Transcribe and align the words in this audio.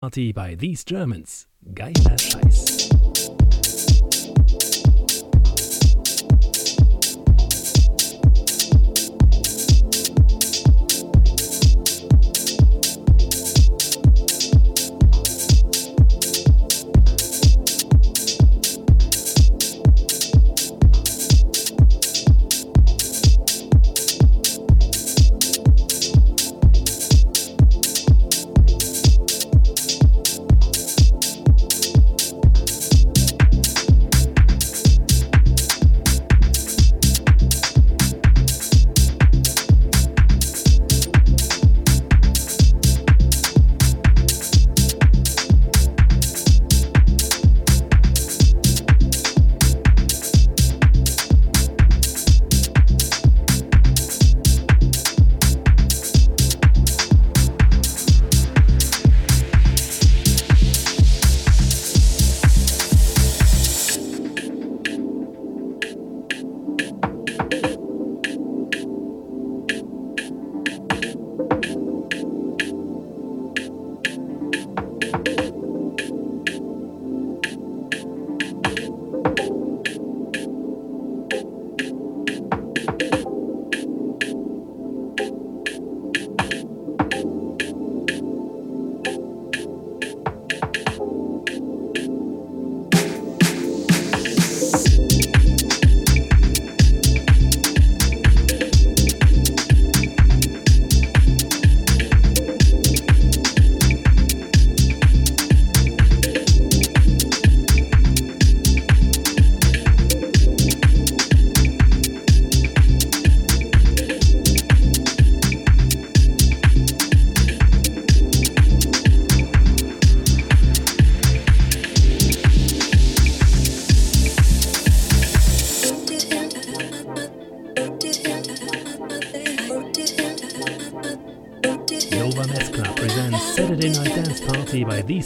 Party 0.00 0.30
by 0.30 0.54
These 0.54 0.84
Germans. 0.84 1.48
Geiler 1.74 2.16
Scheiß. 2.16 2.97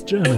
Party 0.02 0.31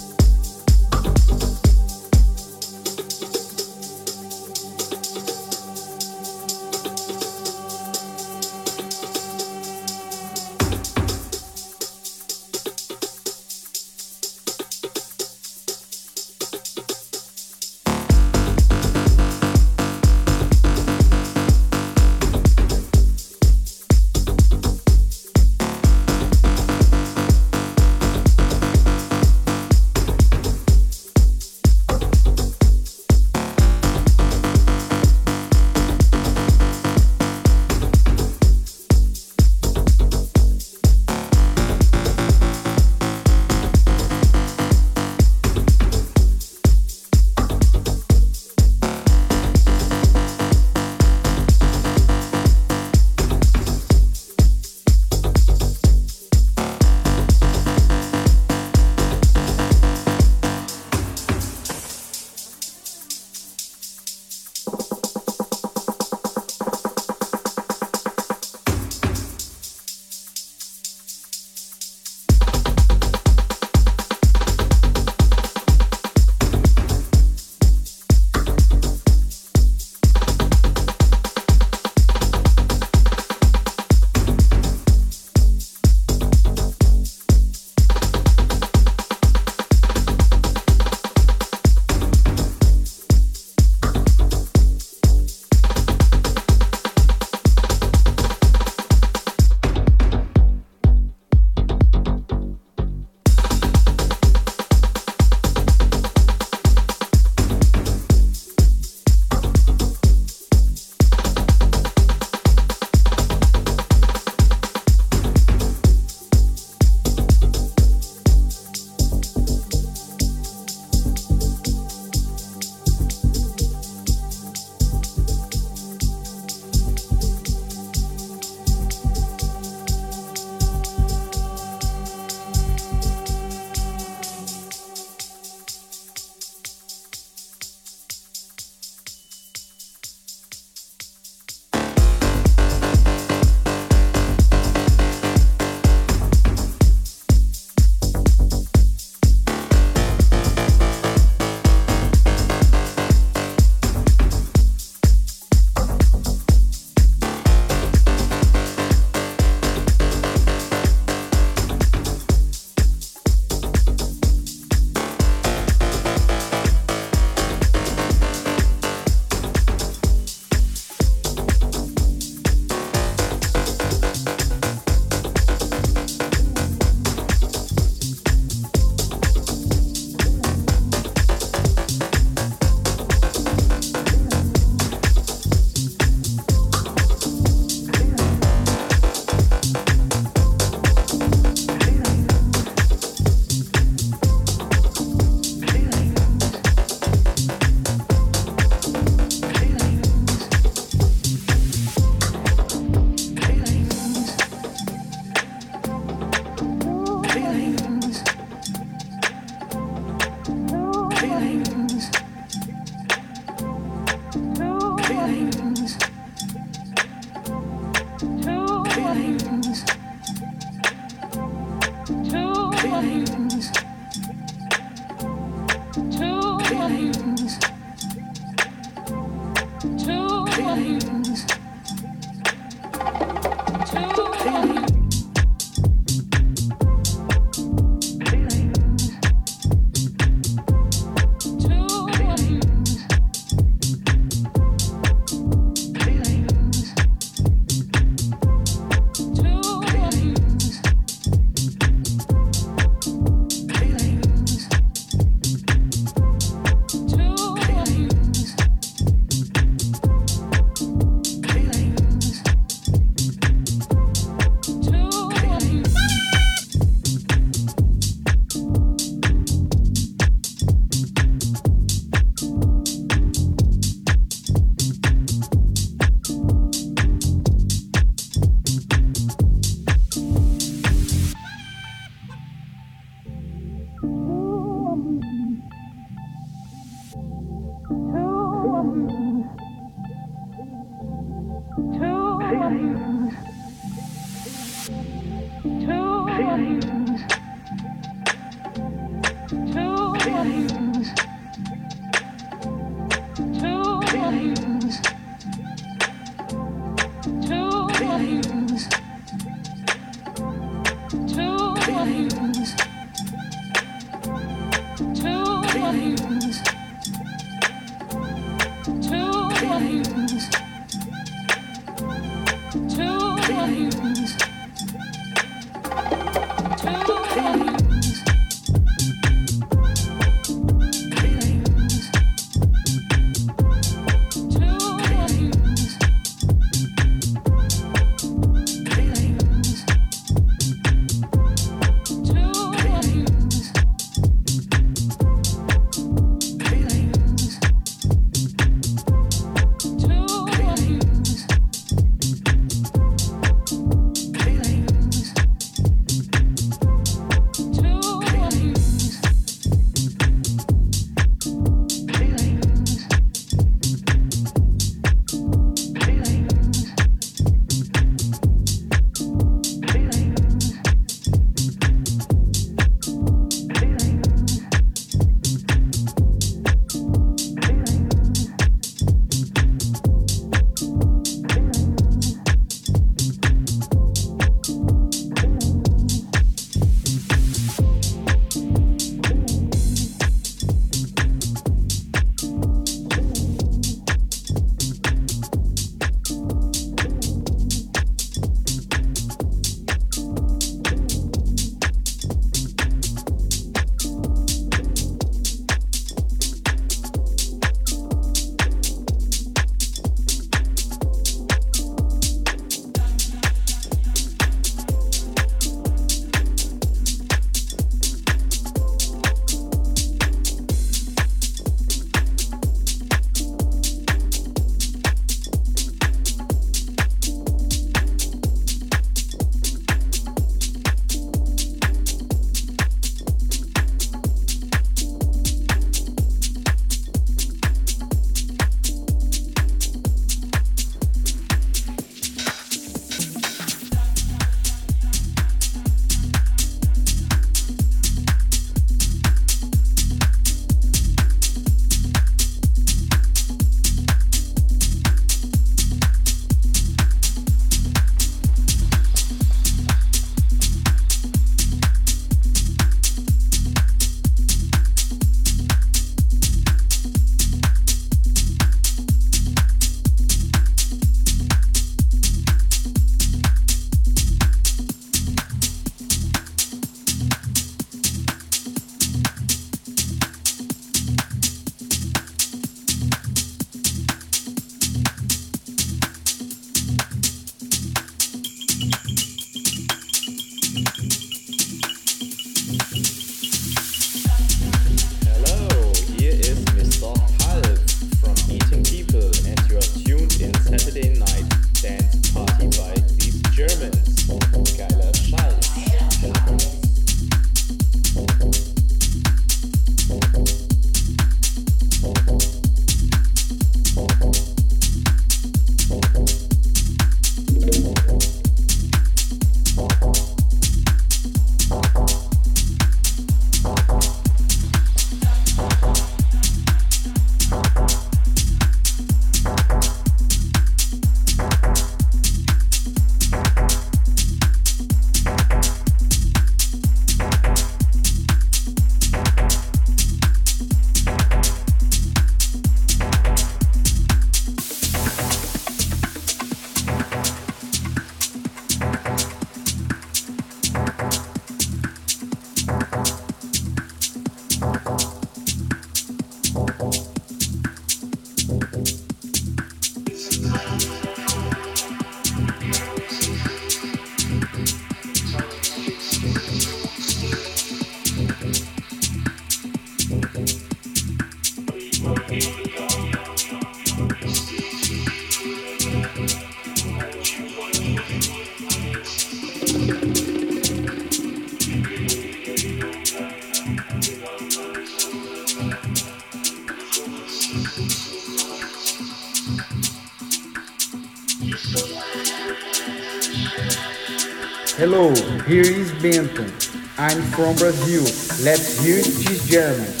Hello, 594.81 595.13
here 595.45 595.61
is 595.61 595.91
Benton. 596.01 596.51
I'm 596.97 597.21
from 597.33 597.53
Brazil. 597.55 598.01
Let's 598.43 598.83
hear 598.83 598.95
this 598.95 599.47
German. 599.47 600.00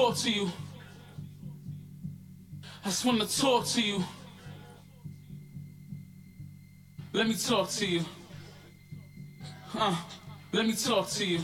Talk 0.00 0.16
to 0.16 0.30
you. 0.30 0.50
I 2.84 2.88
just 2.88 3.04
wanna 3.04 3.26
talk 3.26 3.66
to 3.66 3.82
you. 3.82 4.02
Let 7.12 7.28
me 7.28 7.34
talk 7.34 7.68
to 7.70 7.86
you. 7.86 8.02
Uh, 9.78 9.94
let 10.52 10.66
me 10.66 10.72
talk 10.72 11.06
to 11.10 11.26
you. 11.26 11.40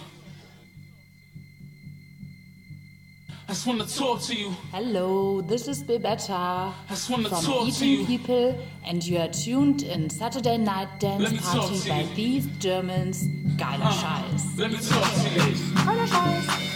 I 3.49 3.53
just 3.53 3.67
wanna 3.67 3.85
talk 3.85 4.23
to 4.23 4.35
you. 4.35 4.51
Hello, 4.73 5.43
this 5.43 5.69
is 5.69 5.83
Bebetta 5.85 6.31
I 6.31 6.73
just 6.89 7.11
wanna 7.11 7.29
from 7.29 7.43
talk 7.45 7.65
to 7.65 7.69
Eating 7.69 8.01
you. 8.01 8.07
People, 8.07 8.59
and 8.87 9.05
you 9.05 9.19
are 9.19 9.29
tuned 9.29 9.83
in 9.83 10.09
Saturday 10.09 10.57
Night 10.57 10.89
Dance 10.99 11.47
Party 11.47 11.89
by 11.91 12.01
you. 12.01 12.15
these 12.15 12.47
Germans. 12.59 13.27
Geiler 13.59 13.93
Scheiß. 14.01 14.59
Let 14.59 14.71
me 14.73 14.79
talk 14.79 15.13
to 15.13 15.29
you. 15.45 15.75
Geiler 15.85 16.07
Scheiß. 16.07 16.76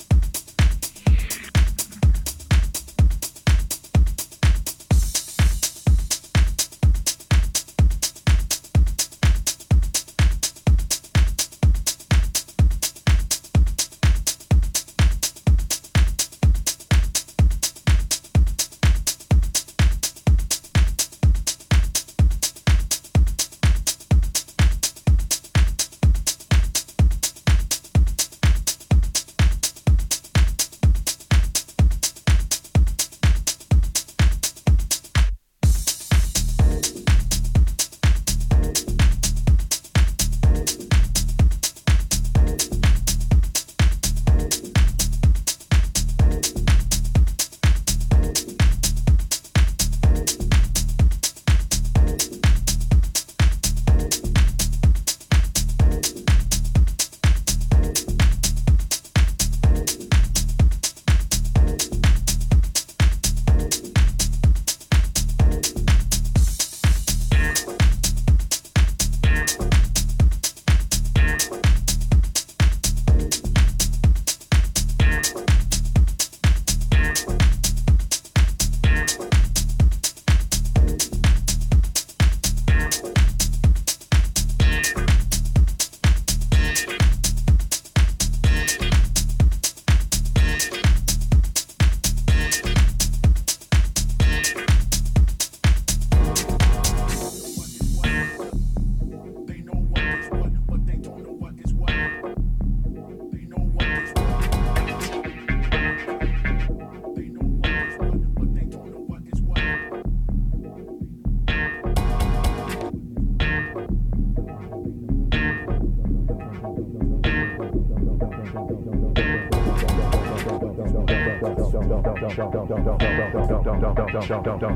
Thank 124.31 124.70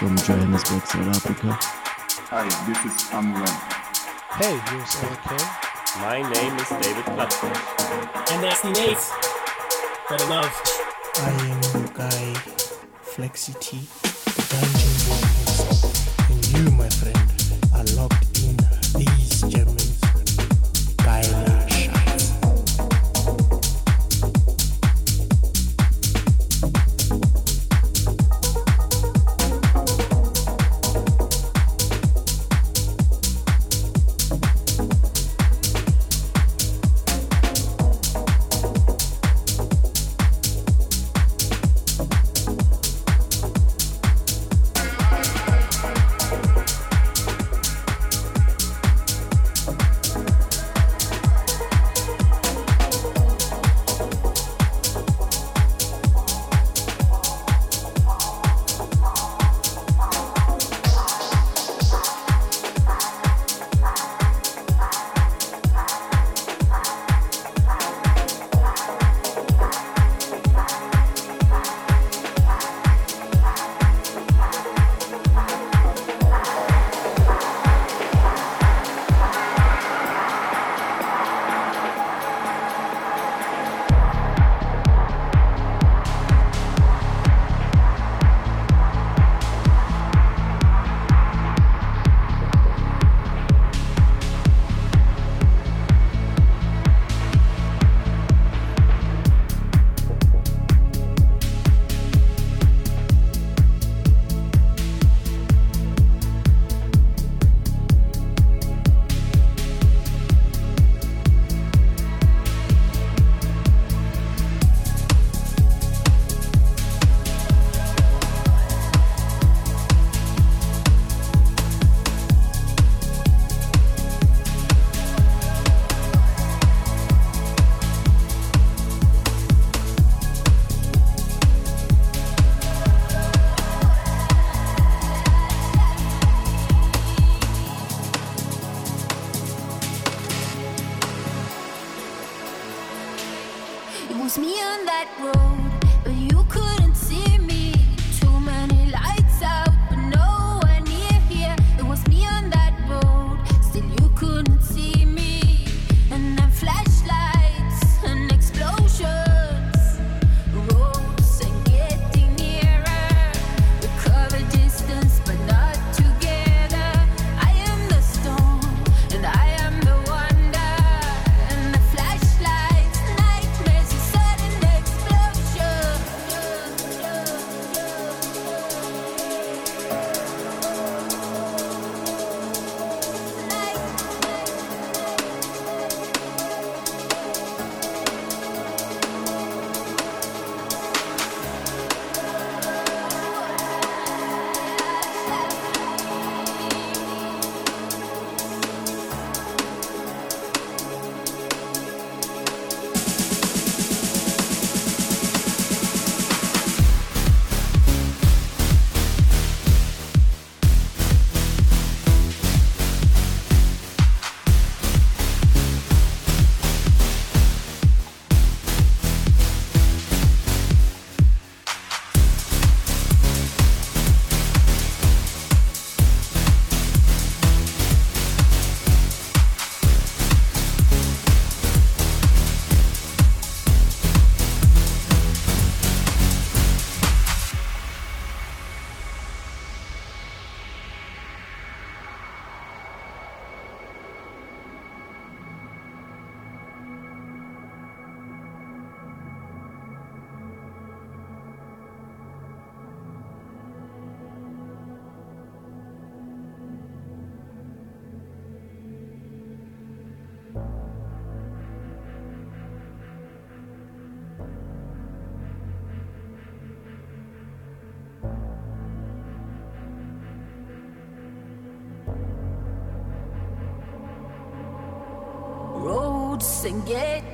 from 0.00 0.16
Johannesburg, 0.16 0.80
South 0.86 1.08
Africa. 1.08 1.58
Hi, 2.32 2.48
this 2.64 2.80
is 2.88 3.12
Amran. 3.12 3.44
Hey, 4.40 4.56
here's 4.72 4.96
LK. 4.96 5.28
My 6.00 6.24
name 6.24 6.56
is 6.56 6.70
David 6.80 7.04
Platzberg. 7.04 7.60
And 8.32 8.42
that's 8.42 8.64
Nate. 8.64 8.96
For 10.08 10.16
the 10.16 10.24
love. 10.24 10.48
I 11.16 11.28
am 11.44 11.60
your 11.76 11.92
guy, 11.92 12.32
Flexity, 13.04 13.60
T, 13.60 13.76
the 14.24 14.44
dungeon 14.48 14.94
boy. 15.04 15.20
And 16.32 16.40
you, 16.48 16.64
my 16.78 16.88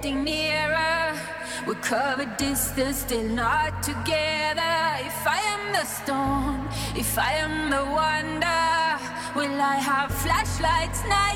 drifting 0.07 0.24
nearer. 0.24 1.18
we 1.66 1.74
cover 1.76 2.24
distance, 2.38 2.98
still 2.98 3.28
not 3.28 3.82
together. 3.82 4.76
If 5.00 5.26
I 5.26 5.40
am 5.54 5.72
the 5.72 5.84
storm, 5.84 6.68
if 6.96 7.18
I 7.18 7.32
am 7.34 7.70
the 7.70 7.84
wonder, 7.84 9.02
will 9.34 9.61
I 9.61 9.76
have 9.76 10.11
flashlights 10.12 11.02
night? 11.04 11.36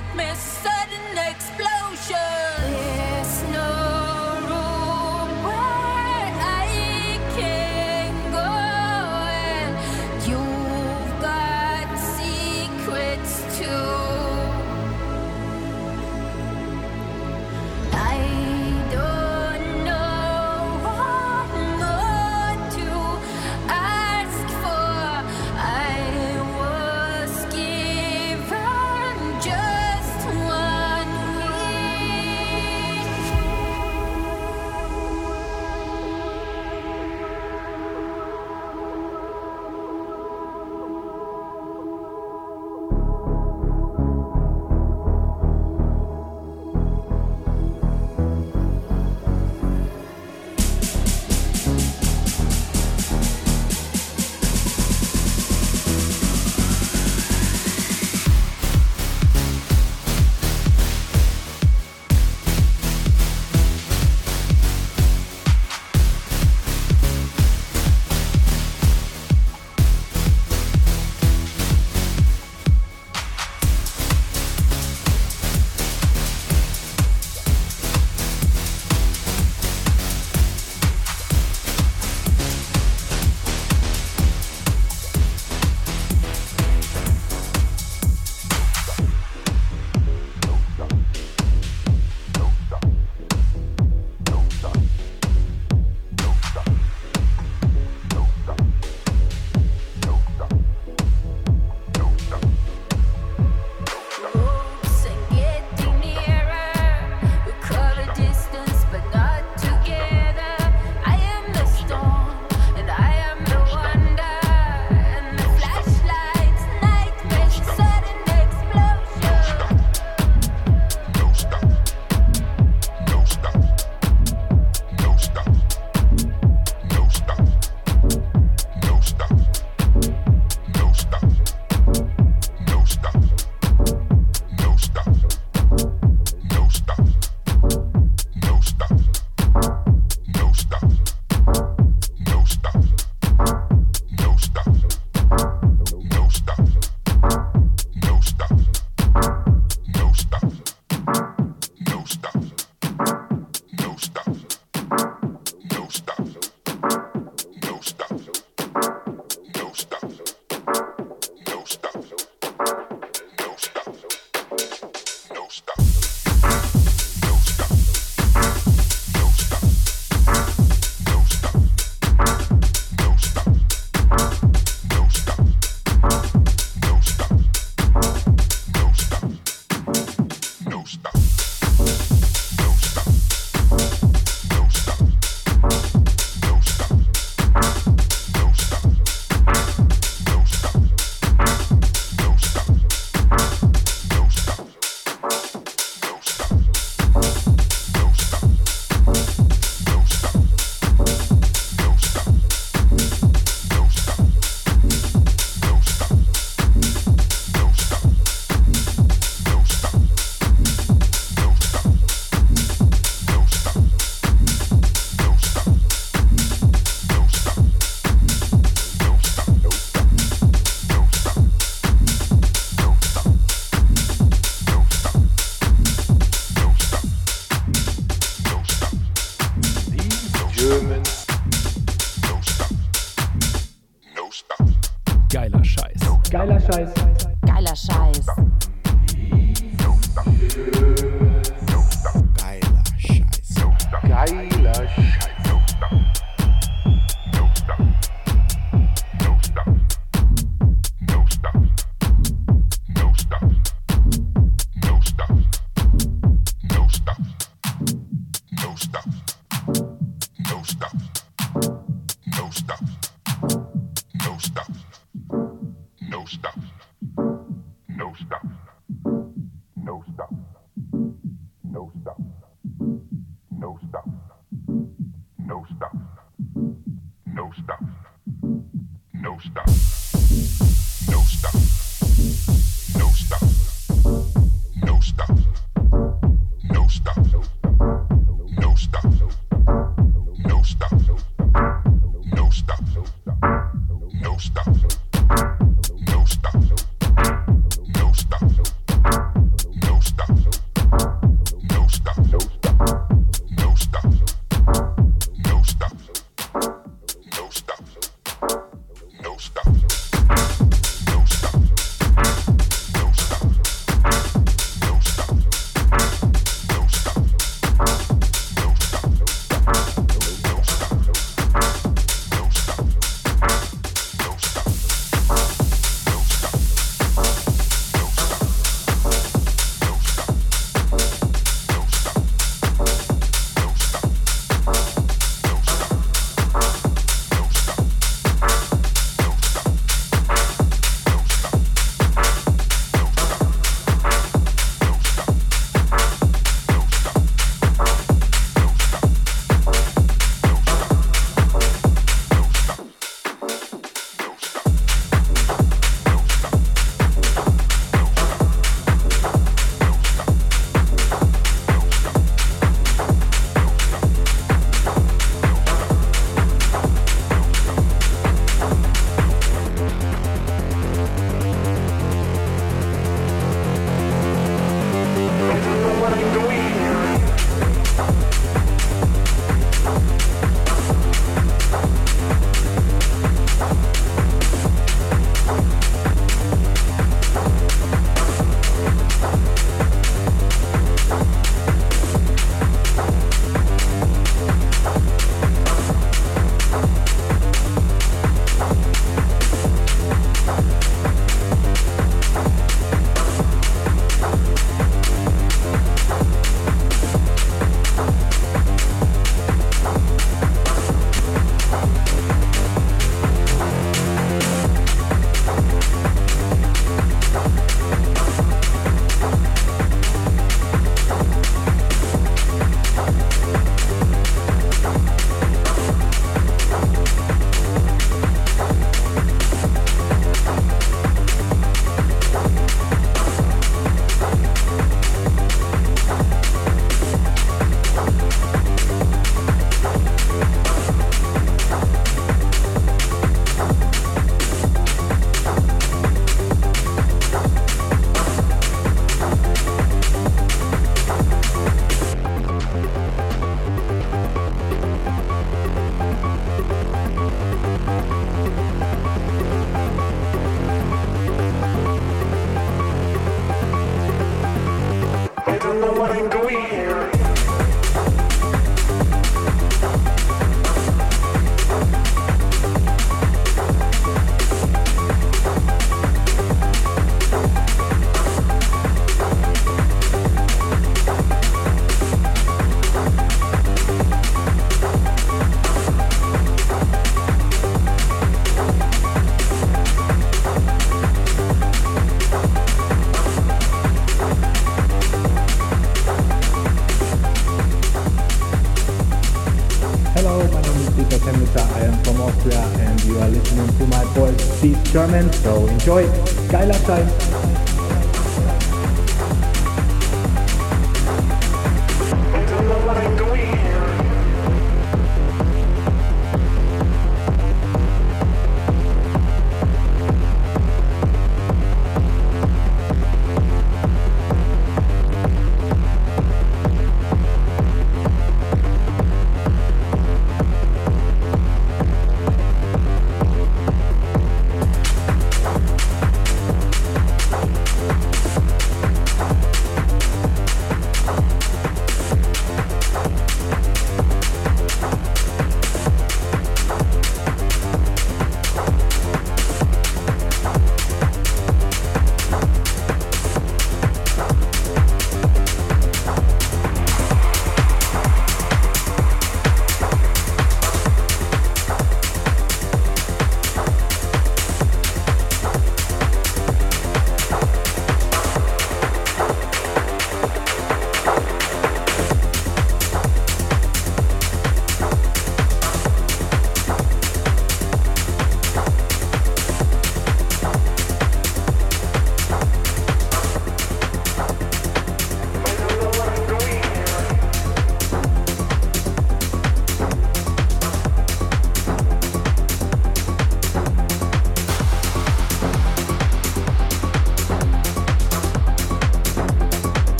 Enjoy. 505.81 506.05
Geiler 506.51 506.75
Scheiß. 506.75 507.20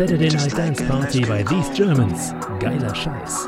Saturday 0.00 0.30
Night 0.30 0.56
Dance 0.56 0.80
Party 0.80 1.22
by 1.26 1.42
these 1.42 1.68
Germans. 1.76 2.32
Geiler 2.58 2.94
Scheiß. 2.94 3.39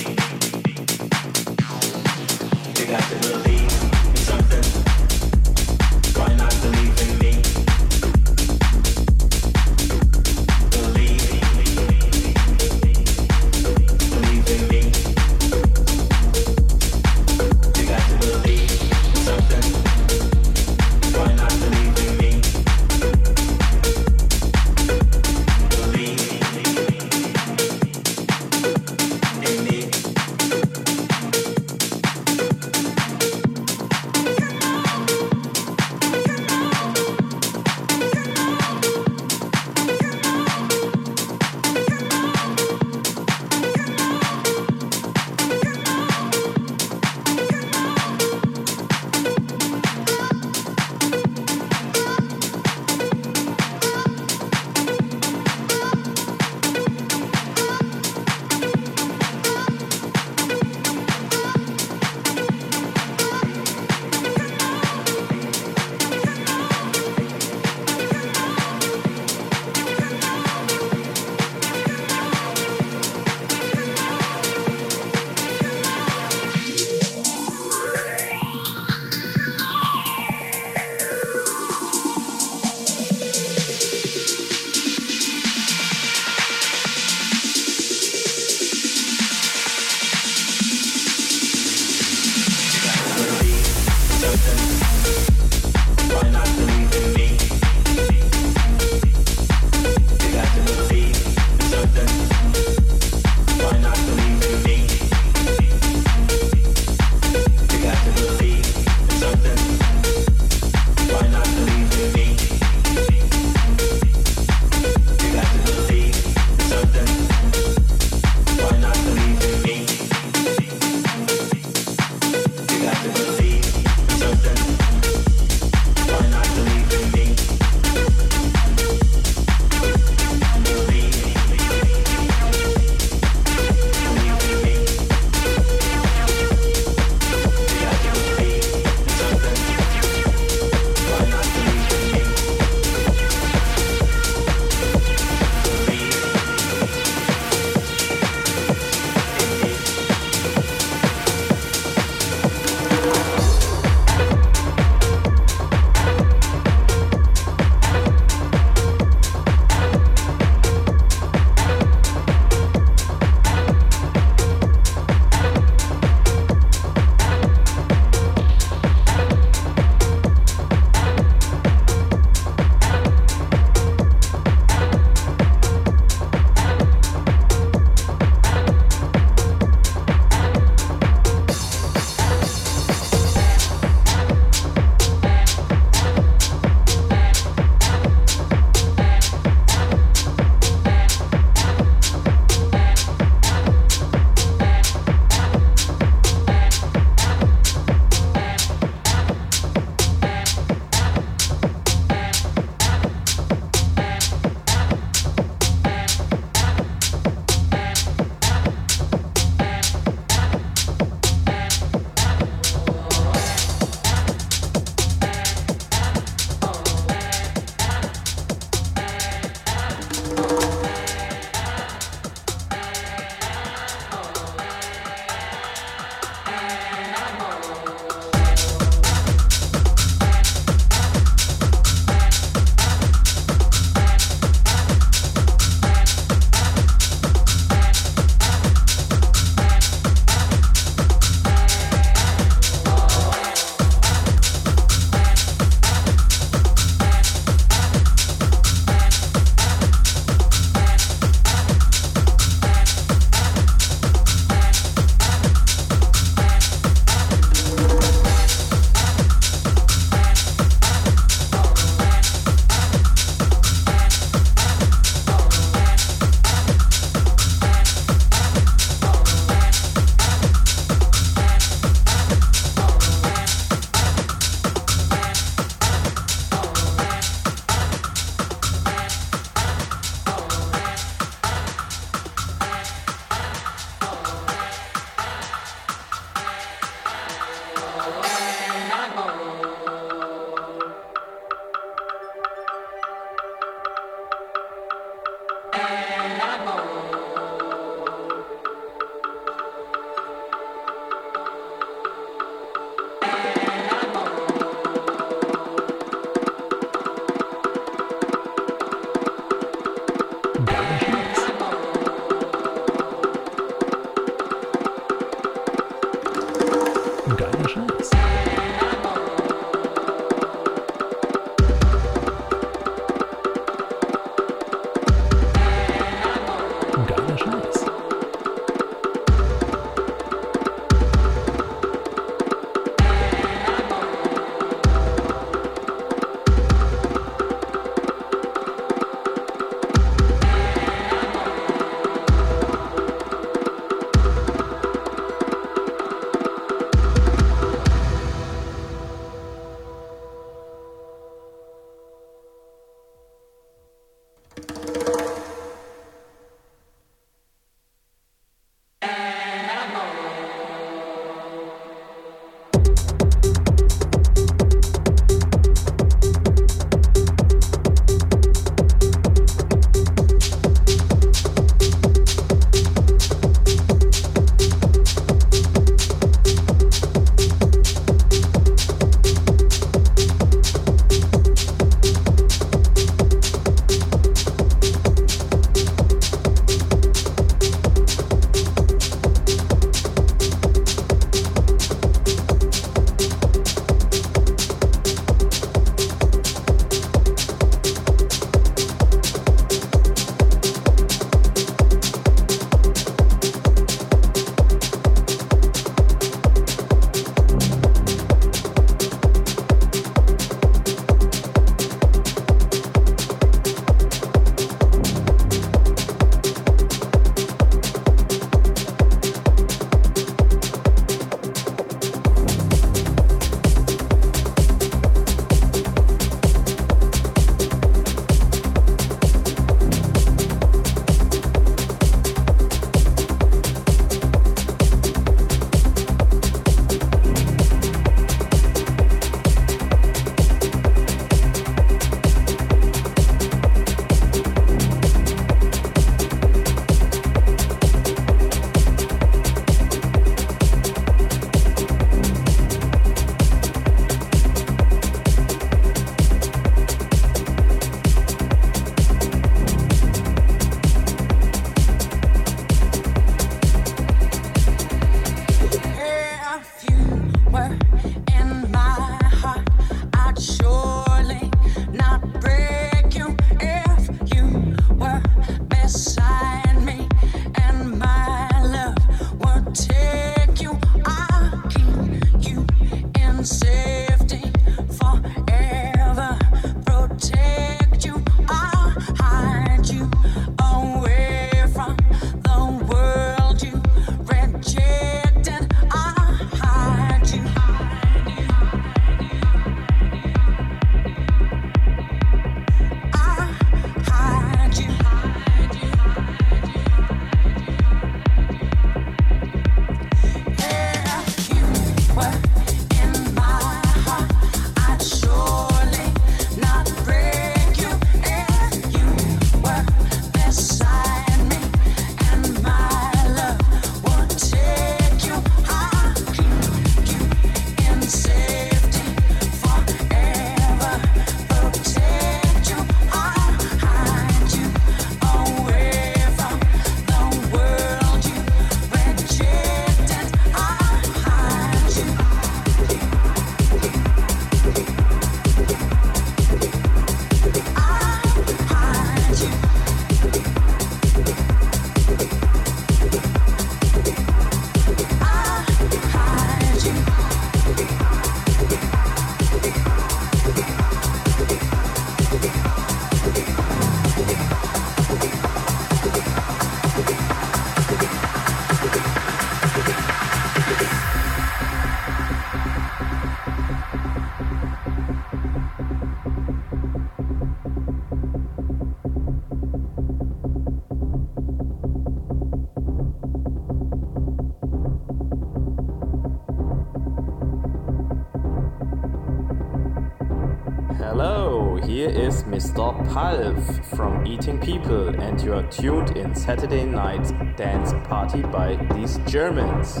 You 595.46 595.54
are 595.54 595.70
tuned 595.70 596.16
in 596.16 596.34
Saturday 596.34 596.84
Night 596.84 597.22
Dance 597.56 597.92
Party 598.08 598.42
by 598.42 598.74
These 598.92 599.18
Germans. 599.28 600.00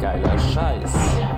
Geiler 0.00 0.38
Scheiß. 0.38 1.33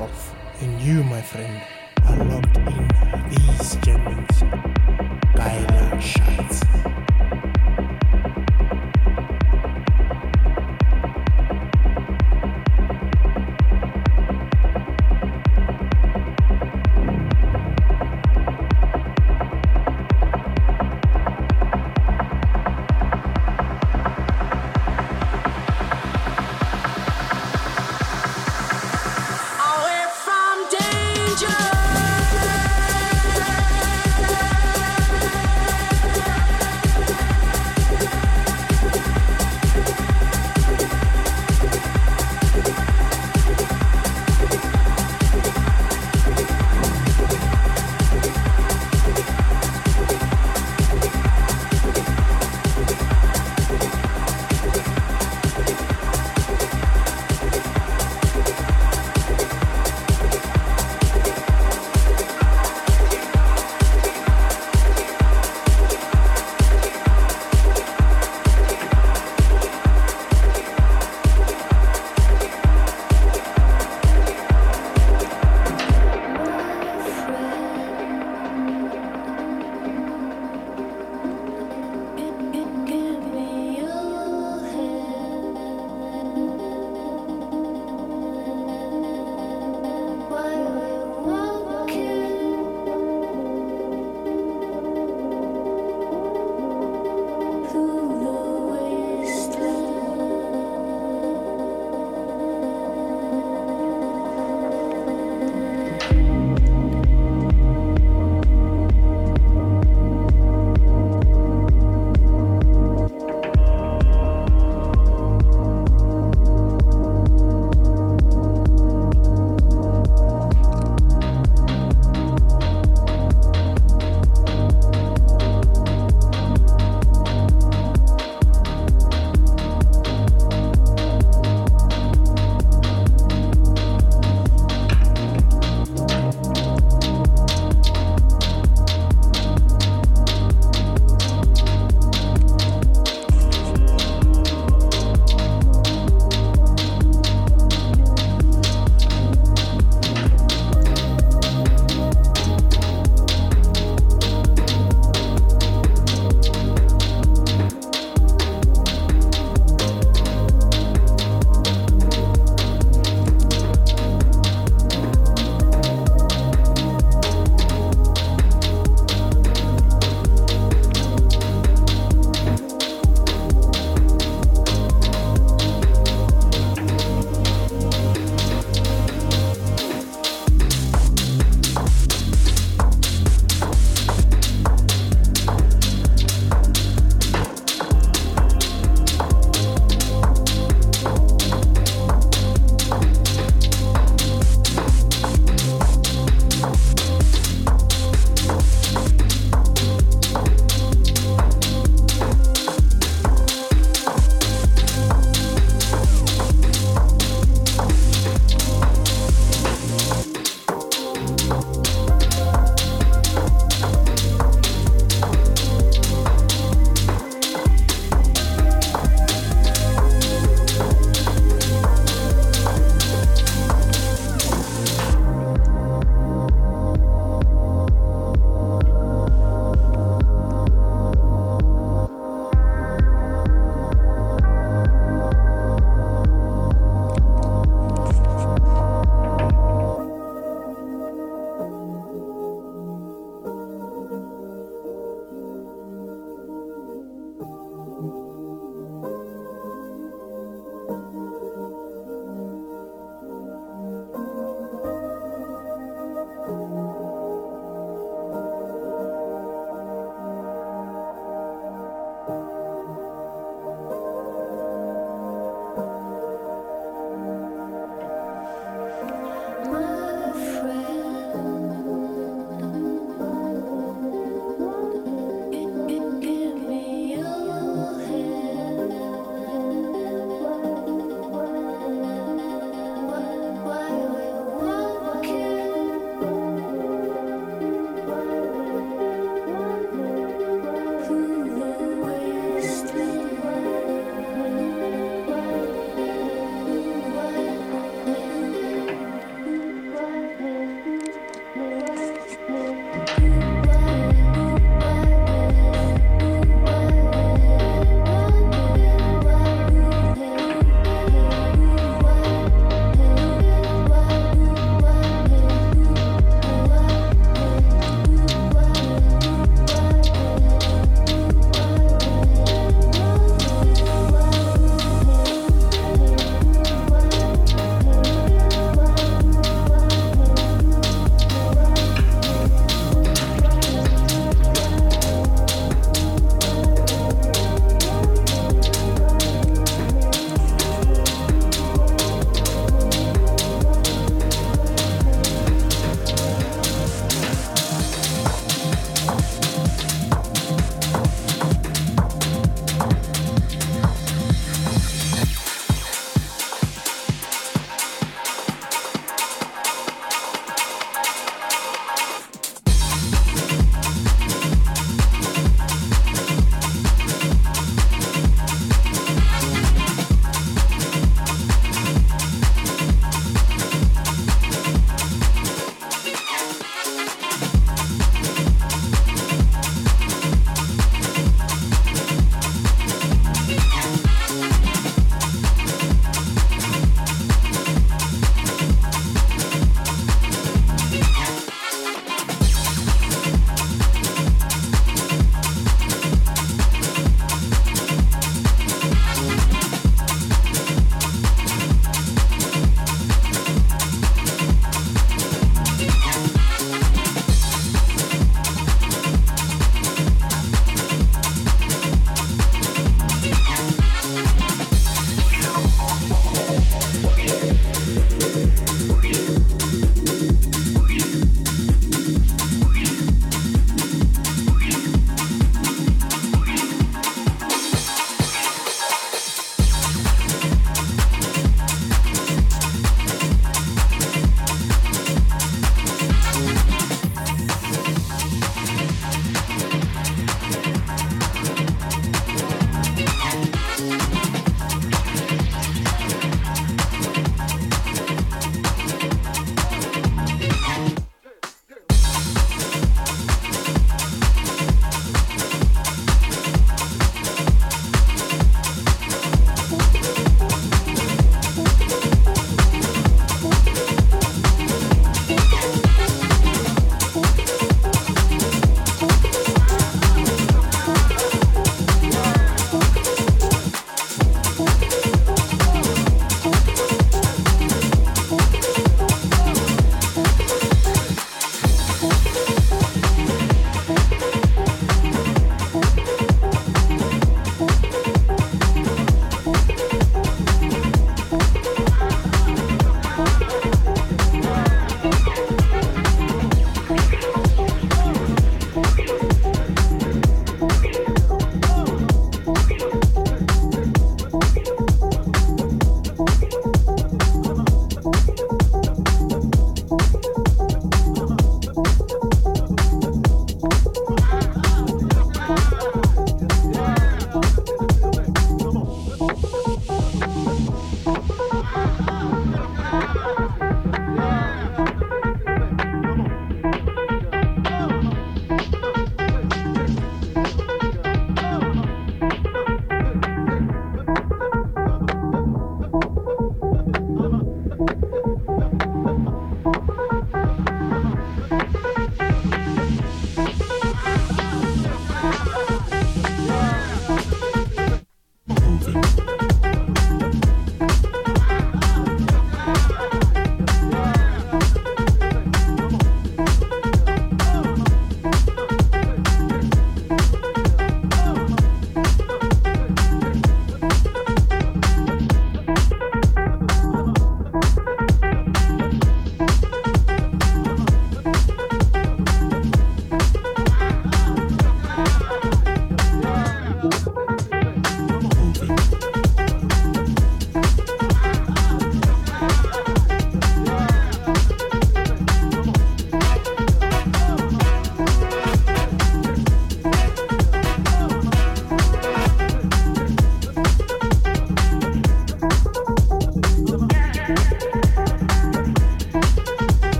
off. 0.00 0.34
And 0.60 0.80
you, 0.80 1.02
my 1.04 1.22
friend, 1.22 1.62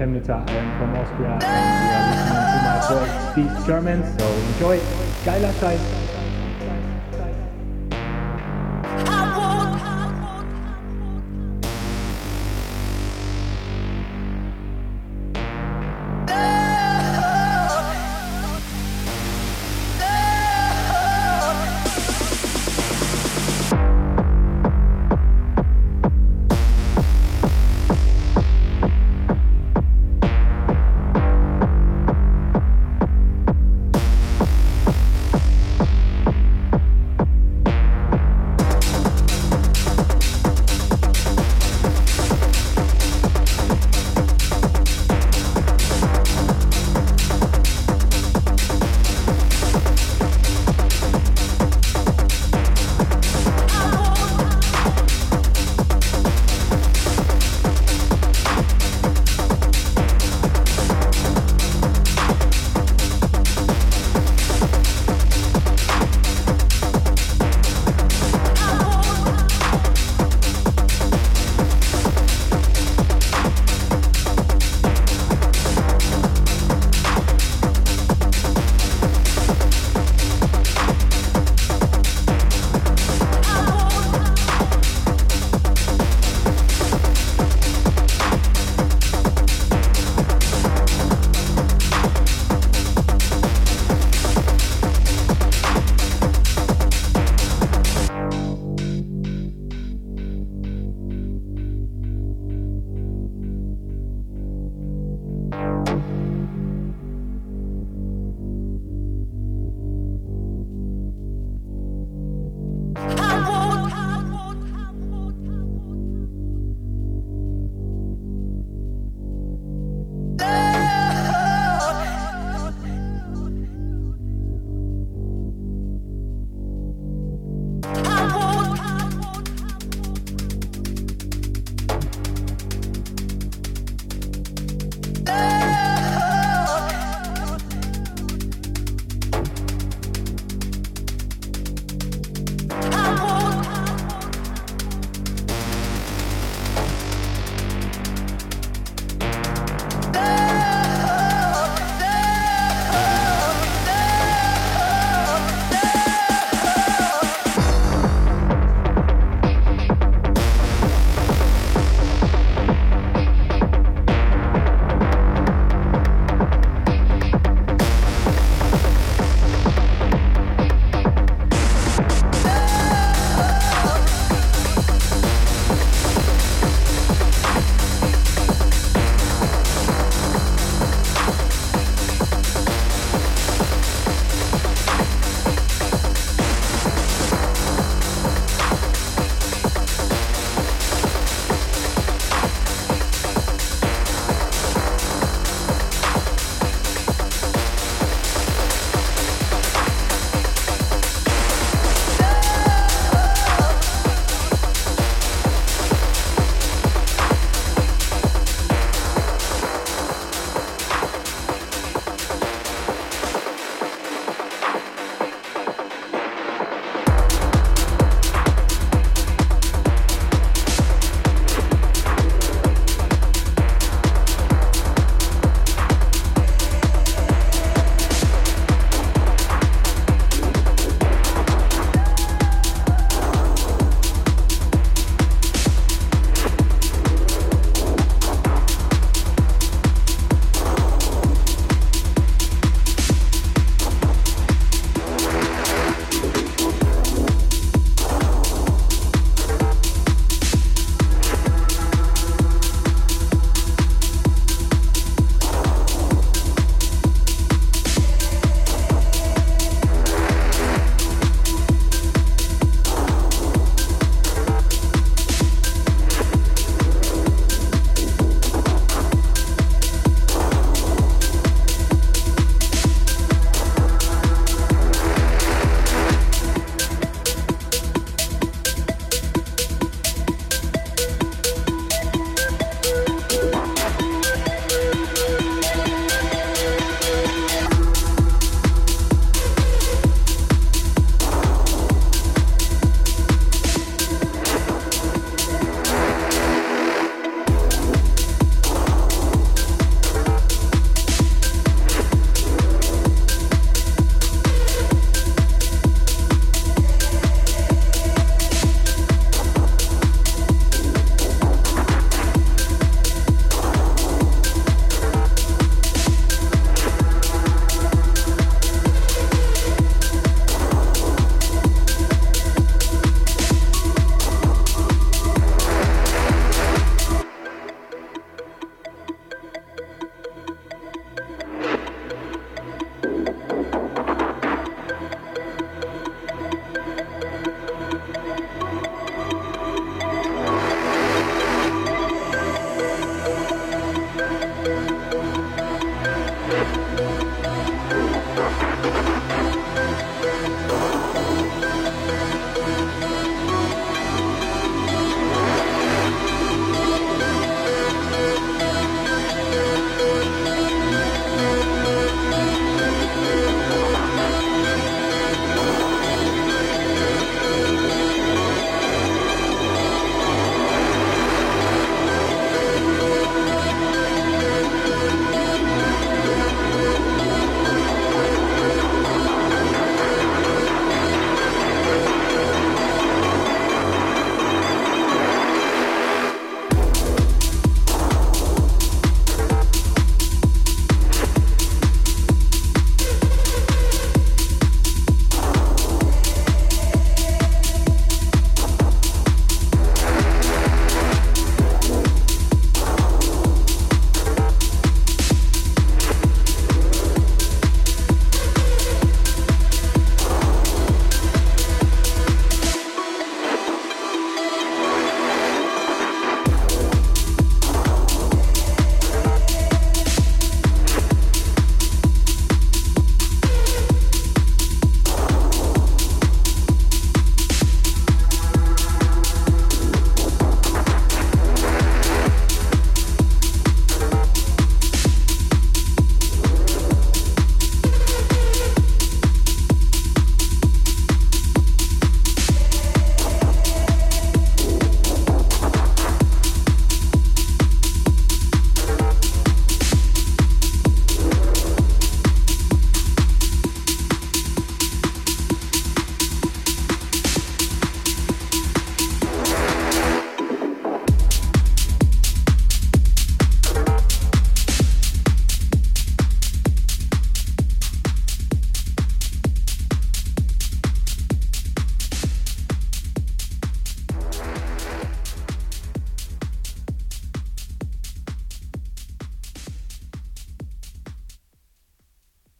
is 0.00 0.30
I 0.30 0.38
am 0.48 0.78
from 0.78 0.94
Austria 0.94 1.38
and 1.42 1.78
you 1.82 1.90
are 1.90 2.04
listening 2.14 2.46
to 2.54 2.58
my 2.62 2.78
voice, 2.88 3.34
these 3.34 3.66
Germans. 3.66 4.06
So 4.16 4.26
enjoy. 4.28 4.80
Geiler 5.24 5.52
Scheiß. 5.54 5.97